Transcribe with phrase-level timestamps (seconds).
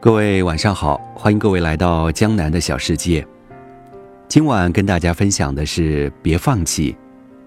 [0.00, 3.26] 各位晚上好，欢迎各位来到江南的小世界。
[4.28, 6.96] 今晚跟大家分享的是：别放弃，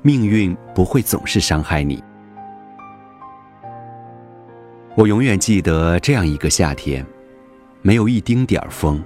[0.02, 2.04] 命运不会总是伤害你。
[4.96, 7.06] 我永远记得这样一个夏天，
[7.82, 9.02] 没有一丁点儿风，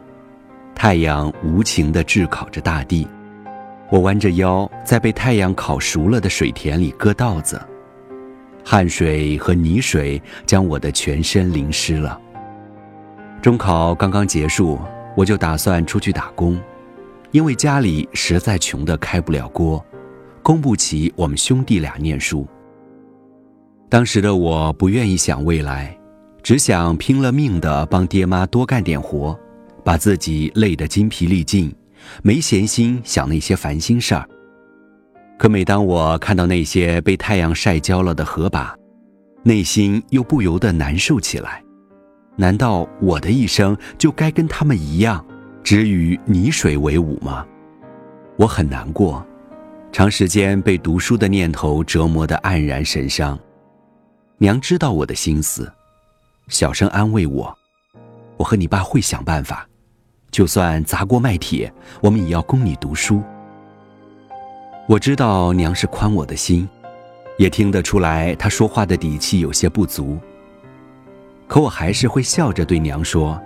[0.74, 3.08] 太阳无情地炙烤着大地。
[3.92, 7.62] 我弯着腰，在被太阳烤熟了的水田里割稻子，
[8.64, 12.20] 汗水和泥水将我的全身淋湿了。
[13.46, 14.80] 中考刚刚结束，
[15.16, 16.60] 我就打算出去打工，
[17.30, 19.86] 因为家里实在穷得开不了锅，
[20.42, 22.48] 供不起我们兄弟俩念书。
[23.88, 25.96] 当时的我不愿意想未来，
[26.42, 29.40] 只想拼了命的帮爹妈多干点活，
[29.84, 31.72] 把自己累得筋疲力尽，
[32.24, 34.28] 没闲心想那些烦心事儿。
[35.38, 38.76] 可每当我看到那些被太阳晒焦了的禾把，
[39.44, 41.62] 内心又不由得难受起来。
[42.36, 45.26] 难道我的一生就该跟他们一样，
[45.64, 47.46] 只与泥水为伍吗？
[48.38, 49.26] 我很难过，
[49.92, 53.40] 长时间被读书的念头折磨得黯然神伤。
[54.38, 55.72] 娘知道我的心思，
[56.50, 57.58] 小声安慰我
[58.36, 59.66] ：“我和你爸会想办法，
[60.30, 63.24] 就算砸锅卖铁，我们也要供你读书。”
[64.88, 66.68] 我知道娘是宽我的心，
[67.38, 70.20] 也听得出来她说话的底气有些不足。
[71.48, 73.40] 可我还是会笑着对娘说：“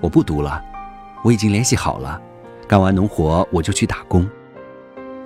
[0.00, 0.62] 我不读了，
[1.22, 2.20] 我已经联系好了，
[2.68, 4.28] 干完农活我就去打工。”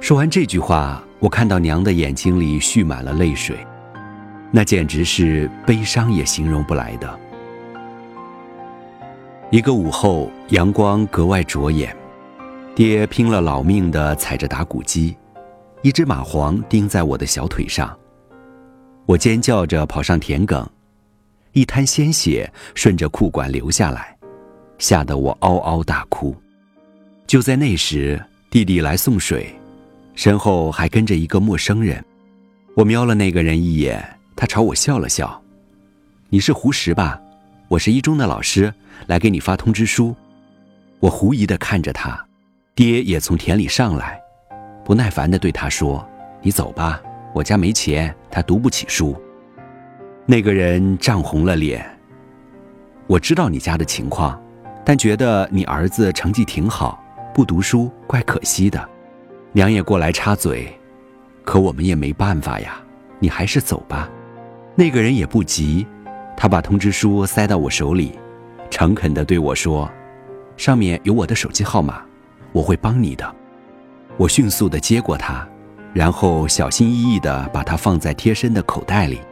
[0.00, 3.58] 说完这句话，我看到娘的眼睛里蓄满了泪水，
[4.50, 7.18] 那简直是悲伤也形容不来的。
[9.50, 11.94] 一个午后，阳光格外灼眼，
[12.74, 15.16] 爹拼了老命地踩着打谷机，
[15.82, 17.94] 一只蚂蟥钉在我的小腿上，
[19.04, 20.66] 我尖叫着跑上田埂。
[21.58, 24.16] 一滩鲜血顺着裤管流下来，
[24.78, 26.32] 吓得我嗷嗷大哭。
[27.26, 29.52] 就在那时，弟弟来送水，
[30.14, 32.00] 身后还跟着一个陌生人。
[32.76, 34.00] 我瞄了那个人一眼，
[34.36, 35.42] 他朝我笑了笑
[36.30, 37.20] ：“你是胡石吧？
[37.66, 38.72] 我是一中的老师，
[39.08, 40.14] 来给你发通知书。”
[41.00, 42.24] 我狐疑的看着他，
[42.76, 44.16] 爹也从田里上来，
[44.84, 46.08] 不耐烦的对他说
[46.40, 47.02] ：“你走吧，
[47.34, 49.20] 我家没钱，他读不起书。”
[50.30, 51.82] 那个人涨红了脸。
[53.06, 54.38] 我知道你家的情况，
[54.84, 57.02] 但觉得你儿子成绩挺好，
[57.32, 58.86] 不读书怪可惜的。
[59.52, 60.70] 娘也过来插嘴，
[61.46, 62.78] 可我们也没办法呀。
[63.18, 64.06] 你还是走吧。
[64.74, 65.86] 那个人也不急，
[66.36, 68.12] 他把通知书塞到我手里，
[68.68, 69.90] 诚恳地对我说
[70.58, 72.02] ：“上面有我的手机号码，
[72.52, 73.34] 我会帮你的。”
[74.18, 75.48] 我迅速地接过它，
[75.94, 79.22] 然后小心翼翼地把它放在贴身的口袋里。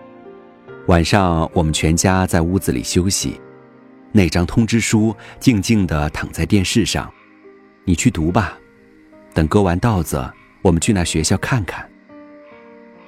[0.87, 3.41] 晚上，我们全家在屋子里休息，
[4.13, 7.13] 那张通知书静静地躺在电视上。
[7.85, 8.57] 你去读吧，
[9.35, 10.33] 等割完稻子，
[10.63, 11.85] 我们去那学校看看。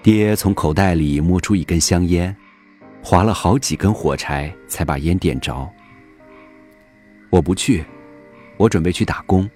[0.03, 2.35] 爹从口袋里摸出一根香烟，
[3.01, 5.69] 划了好几根火柴才把烟点着。
[7.31, 7.85] 我不去，
[8.57, 9.49] 我准备去打工，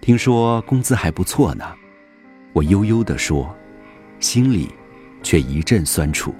[0.00, 1.64] 听说工资还不错呢。
[2.52, 3.52] 我悠悠地说，
[4.20, 4.68] 心里
[5.20, 6.32] 却一阵酸楚。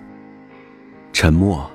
[1.13, 1.71] 沉默，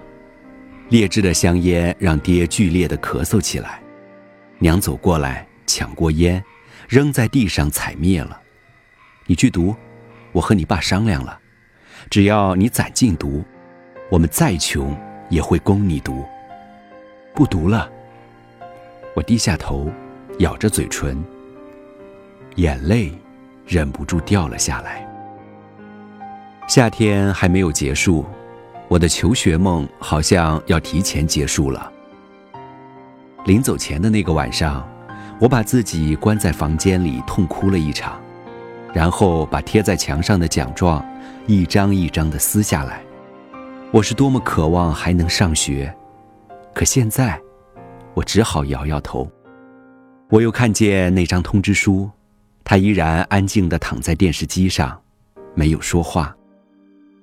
[0.90, 3.80] 劣质的香烟让爹剧烈的咳嗽起来。
[4.58, 6.44] 娘走过来抢过烟，
[6.88, 8.40] 扔在地上踩灭了。
[9.26, 9.76] 你去读，
[10.32, 11.38] 我和你爸商量了，
[12.10, 13.44] 只要你攒劲读，
[14.10, 14.98] 我们再穷
[15.30, 16.26] 也会供你读。
[17.34, 17.90] 不读了。
[19.14, 19.92] 我低下头，
[20.40, 21.24] 咬着嘴唇，
[22.56, 23.12] 眼泪
[23.66, 25.06] 忍不住掉了下来。
[26.68, 28.26] 夏天还没有结束。
[28.88, 31.92] 我的求学梦好像要提前结束了。
[33.46, 34.88] 临走前的那个晚上，
[35.40, 38.20] 我把自己关在房间里痛哭了一场，
[38.94, 41.04] 然后把贴在墙上的奖状
[41.48, 43.02] 一张一张的撕下来。
[43.92, 45.94] 我是多么渴望还能上学，
[46.74, 47.40] 可现在，
[48.14, 49.30] 我只好摇摇头。
[50.30, 52.10] 我又看见那张通知书，
[52.64, 55.00] 它依然安静地躺在电视机上，
[55.54, 56.36] 没有说话。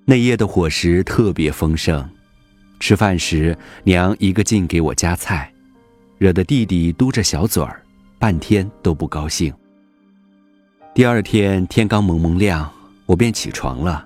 [0.05, 2.05] 那夜的伙食特别丰盛，
[2.81, 5.51] 吃饭时娘一个劲给我夹菜，
[6.19, 7.81] 惹得弟弟嘟着小嘴儿，
[8.19, 9.55] 半天都不高兴。
[10.93, 12.69] 第二天天刚蒙蒙亮，
[13.07, 14.05] 我便起床了，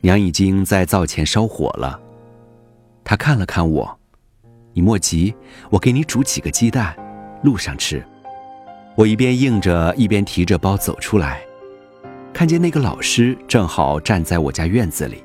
[0.00, 1.98] 娘已经在灶前烧火了。
[3.04, 3.98] 她看了看我，
[4.72, 5.32] 你莫急，
[5.70, 6.96] 我给你煮几个鸡蛋，
[7.44, 8.04] 路上吃。
[8.96, 11.40] 我一边应着，一边提着包走出来。
[12.32, 15.22] 看见那个老师正好站在我家院子里，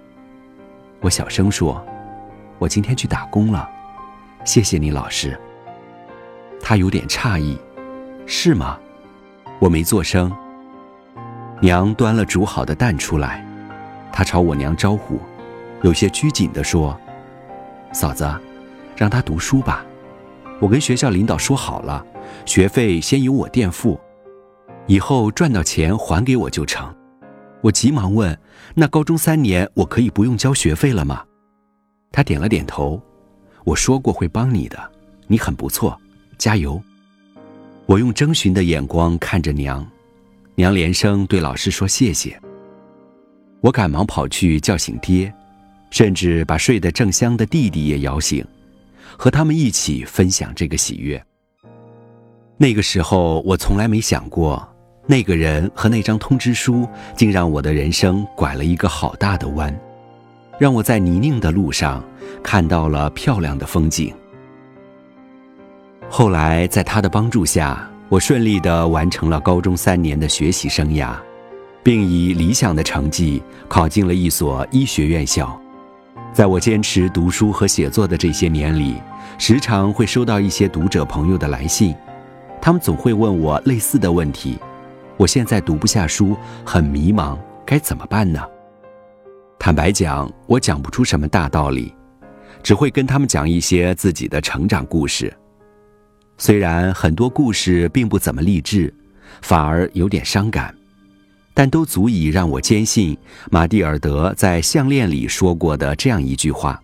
[1.00, 1.84] 我小声说
[2.60, 3.70] ：“我今天去打工了，
[4.44, 5.40] 谢谢你，老师。”
[6.62, 7.58] 他有点诧异
[8.26, 8.78] ：“是吗？”
[9.60, 10.32] 我没做声。
[11.62, 13.46] 娘端了煮好的蛋出来，
[14.12, 15.20] 他朝我娘招呼，
[15.84, 17.00] 有些拘谨地说
[17.94, 18.30] ：“嫂子，
[18.98, 19.86] 让他读书吧。
[20.60, 22.06] 我跟学校领导说好了，
[22.46, 23.98] 学费先由我垫付，
[24.88, 26.94] 以后赚到钱还给我就成。”
[27.62, 28.38] 我急忙问
[28.76, 31.24] ：“那高中三年我可以不用交学费了吗？”
[32.12, 33.02] 他点了点头。
[33.64, 34.92] 我说过会帮你的，
[35.26, 36.00] 你很不错，
[36.38, 36.80] 加油。
[37.88, 39.86] 我用征询的眼光看着娘。
[40.54, 42.40] 娘连声对老师说谢谢。
[43.62, 45.34] 我赶忙跑去叫醒爹，
[45.90, 48.46] 甚至把睡得正香的弟弟也摇醒，
[49.18, 51.22] 和他们一起分享这个喜悦。
[52.58, 54.66] 那个时候，我从来没想过，
[55.08, 59.76] 那个人和那张通知书，竟让我的人生拐了一个好大的弯，
[60.58, 62.04] 让我在泥泞的路上
[62.44, 64.14] 看到了漂亮的风景。
[66.10, 67.90] 后来，在他的帮助下。
[68.08, 71.16] 我顺利地完成了高中三年的学习生涯，
[71.82, 75.60] 并以理想的成绩考进了一所医学院校。
[76.32, 79.02] 在我坚持读书和写作的这些年里，
[79.40, 81.96] 时常会收到一些读者朋友的来信，
[82.62, 84.60] 他们总会问我类似的问题。
[85.18, 86.36] 我现在读不下书，
[86.66, 88.42] 很迷茫，该怎么办呢？
[89.58, 91.94] 坦白讲，我讲不出什么大道理，
[92.62, 95.34] 只会跟他们讲一些自己的成长故事。
[96.38, 98.94] 虽然很多故事并不怎么励志，
[99.42, 100.76] 反而有点伤感，
[101.54, 103.18] 但都足以让我坚信
[103.50, 106.78] 马蒂尔德在《项链》里说过的这样一句话：“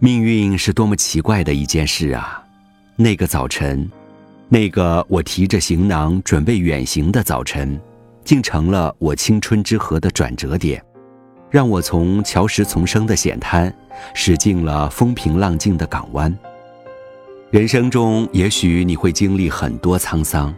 [0.00, 2.42] 命运是多么奇怪的一件事啊！
[2.96, 3.88] 那个早晨，
[4.48, 7.80] 那个我提着行囊准备远行的早晨，
[8.24, 10.80] 竟成了我青春之河的转折点，
[11.50, 13.74] 让我从乔石丛生的险滩
[14.14, 16.32] 驶进了风平浪静的港湾。”
[17.50, 20.54] 人生中，也许你会经历很多沧桑，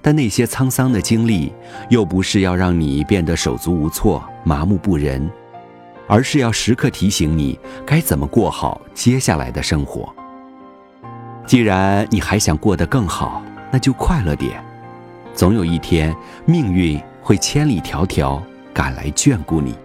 [0.00, 1.52] 但那些沧桑的经历，
[1.88, 5.28] 又不是要让你变得手足无措、麻木不仁，
[6.06, 10.14] 而是要时刻提醒你该怎么过好接下来的生活。
[11.52, 14.58] 既然你还想过得更好，那就快乐点，
[15.34, 16.16] 总有一天，
[16.46, 18.40] 命运会千里迢迢
[18.72, 19.76] 赶来眷顾你。